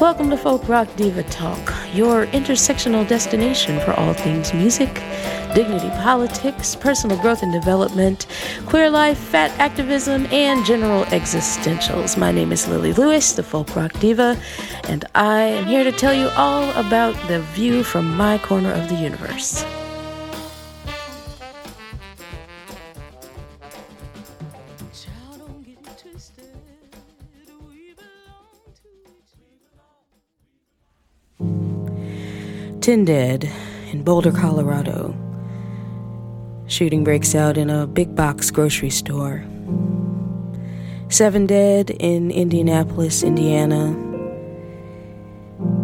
[0.00, 4.94] Welcome to Folk Rock Diva Talk, your intersectional destination for all things music,
[5.54, 8.26] dignity politics, personal growth and development,
[8.64, 12.16] queer life, fat activism, and general existentials.
[12.16, 14.40] My name is Lily Lewis, the Folk Rock Diva,
[14.84, 18.88] and I am here to tell you all about the view from my corner of
[18.88, 19.66] the universe.
[32.90, 33.48] Ten dead
[33.92, 35.14] in Boulder, Colorado.
[36.66, 39.44] Shooting breaks out in a big box grocery store.
[41.08, 43.90] Seven dead in Indianapolis, Indiana.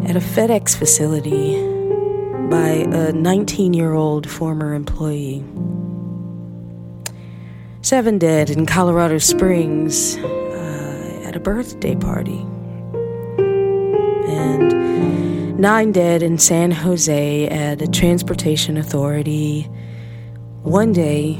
[0.02, 1.55] At a FedEx facility
[2.50, 5.45] by a 19 year old former employee.
[7.83, 12.45] Seven dead in Colorado Springs uh, at a birthday party.
[15.59, 19.62] Nine dead in San Jose at a transportation authority.
[20.64, 21.39] One day,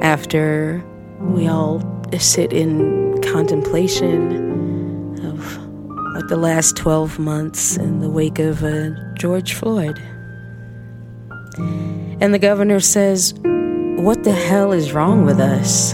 [0.00, 0.82] after
[1.20, 1.82] we all
[2.18, 5.58] sit in contemplation of
[6.14, 9.98] what the last 12 months in the wake of uh, George Floyd.
[11.58, 15.92] And the governor says, What the hell is wrong with us?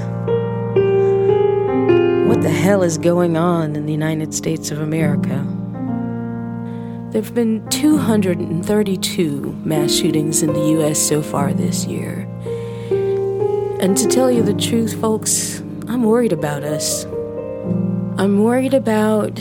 [2.28, 5.44] What the hell is going on in the United States of America?
[7.14, 12.28] There have been 232 mass shootings in the US so far this year.
[13.78, 17.04] And to tell you the truth, folks, I'm worried about us.
[18.18, 19.38] I'm worried about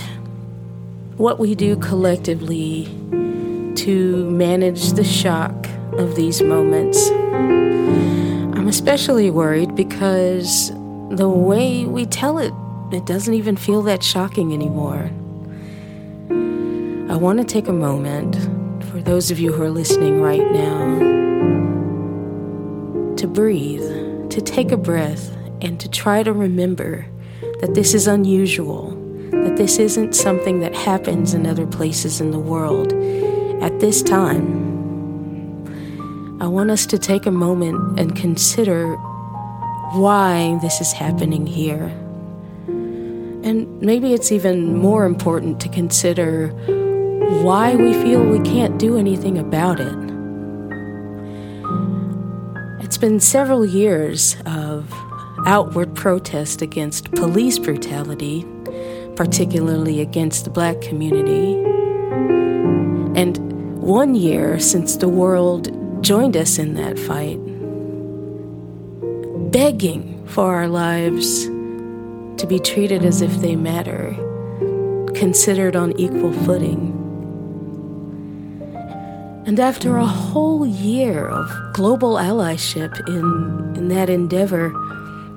[1.17, 2.85] what we do collectively
[3.77, 7.09] to manage the shock of these moments.
[7.09, 10.69] I'm especially worried because
[11.09, 12.53] the way we tell it,
[12.91, 15.09] it doesn't even feel that shocking anymore.
[17.14, 18.36] I want to take a moment
[18.86, 20.97] for those of you who are listening right now
[23.18, 25.31] to breathe, to take a breath,
[25.62, 27.06] and to try to remember
[27.62, 28.96] that this is unusual,
[29.29, 32.94] that this isn't something that happens in other places in the world
[33.62, 35.62] at this time.
[36.41, 38.95] I want us to take a moment and consider
[39.94, 41.94] why this is happening here.
[43.45, 46.51] And maybe it's even more important to consider
[47.41, 49.97] why we feel we can't do anything about it.
[52.83, 54.94] It's been several years of
[55.45, 58.45] outward protest against police brutality,
[59.16, 61.53] particularly against the black community.
[63.19, 63.38] And
[63.81, 65.69] one year since the world
[66.03, 67.39] joined us in that fight,
[69.51, 74.15] begging for our lives to be treated as if they matter,
[75.13, 77.03] considered on equal footing.
[79.46, 84.70] And after a whole year of global allyship in, in that endeavor,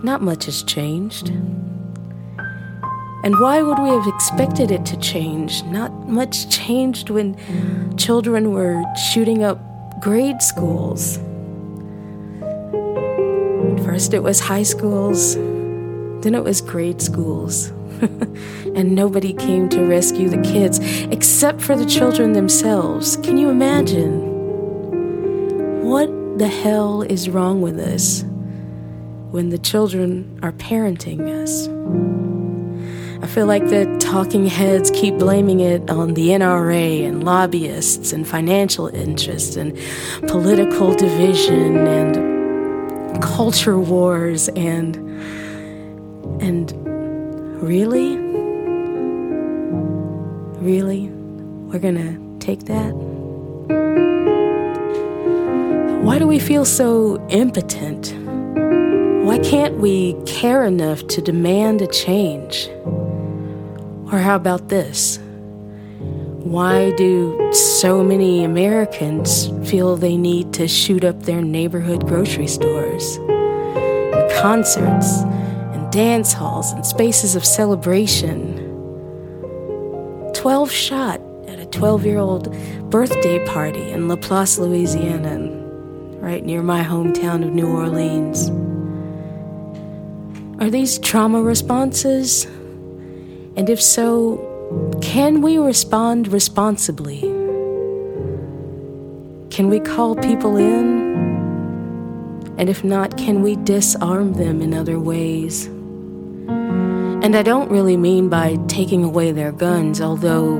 [0.03, 1.31] not much has changed.
[3.25, 5.65] And why would we have expected it to change?
[5.65, 7.37] Not much changed when
[7.97, 9.59] children were shooting up
[10.01, 11.19] grade schools.
[13.85, 17.73] First it was high schools, then it was grade schools.
[18.77, 20.79] and nobody came to rescue the kids
[21.11, 23.17] except for the children themselves.
[23.19, 24.35] Can you imagine?
[25.83, 28.25] What the hell is wrong with us
[29.31, 31.69] when the children are parenting us?
[33.23, 38.29] I feel like the talking heads keep blaming it on the NRA and lobbyists and
[38.29, 39.77] financial interests and
[40.29, 44.97] political division and culture wars and
[46.43, 46.73] and
[47.67, 48.17] Really?
[50.63, 51.09] Really?
[51.09, 52.93] We're gonna take that?
[56.05, 58.15] Why do we feel so impotent?
[59.27, 62.69] Why can't we care enough to demand a change?
[64.13, 65.19] Or how about this?
[66.45, 73.19] Why do so many Americans feel they need to shoot up their neighborhood grocery stores,
[75.91, 78.63] dance halls and spaces of celebration.
[80.35, 82.55] 12 shot at a 12 year old
[82.91, 85.39] birthday party in Laplace, Louisiana,
[86.19, 88.51] right near my hometown of New Orleans.
[90.61, 92.45] Are these trauma responses?
[93.57, 97.21] And if so, can we respond responsibly?
[99.51, 101.07] Can we call people in?
[102.59, 105.69] And if not, can we disarm them in other ways?
[107.27, 110.59] And I don't really mean by taking away their guns, although,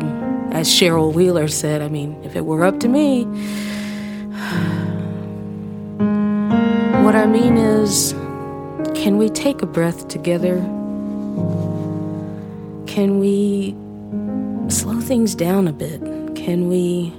[0.51, 3.23] as Cheryl Wheeler said, I mean, if it were up to me,
[7.05, 8.15] what I mean is,
[9.01, 10.57] can we take a breath together?
[12.89, 13.77] Can we
[14.69, 16.01] slow things down a bit?
[16.35, 17.15] Can we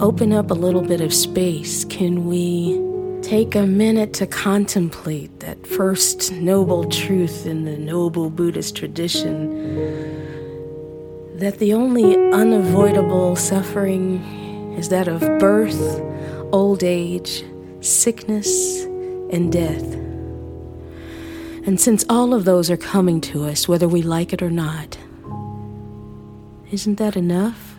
[0.00, 1.86] open up a little bit of space?
[1.86, 2.76] Can we
[3.22, 9.48] take a minute to contemplate that first noble truth in the noble Buddhist tradition
[11.38, 14.22] that the only unavoidable suffering
[14.76, 16.00] is that of birth,
[16.52, 17.44] old age,
[17.80, 18.84] sickness,
[19.32, 19.94] and death.
[21.64, 24.98] And since all of those are coming to us, whether we like it or not,
[26.70, 27.71] isn't that enough?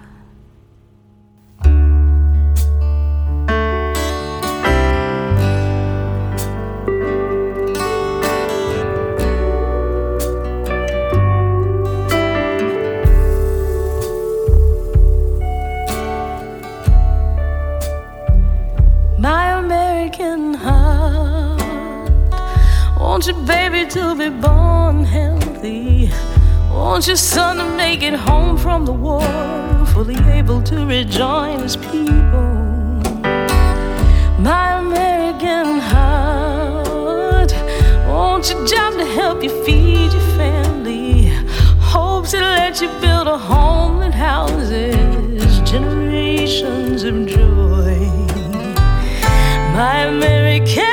[23.94, 26.10] To be born healthy.
[26.72, 29.22] Want your son to make it home from the war,
[29.94, 32.50] fully able to rejoin his people.
[34.40, 37.51] My American heart.
[38.07, 41.28] Want your job to help you feed your family.
[41.94, 48.00] Hopes to let you build a home that houses generations of joy.
[49.78, 50.93] My American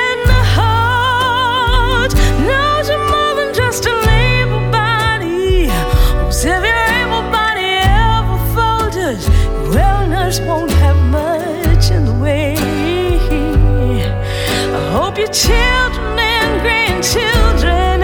[15.21, 18.01] your children and grandchildren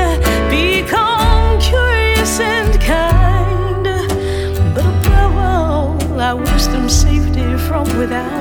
[0.52, 3.86] become curious and kind.
[4.76, 8.37] But above all, I wish them safety from without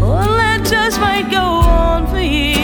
[0.00, 2.57] Well, that just might go on for years.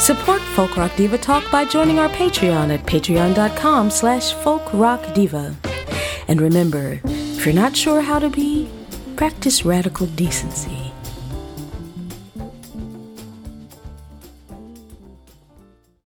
[0.00, 5.54] Folk Rock Diva Talk by joining our Patreon at patreon.com slash folkrockdiva.
[6.26, 8.68] And remember, if you're not sure how to be,
[9.16, 10.89] practice radical decency.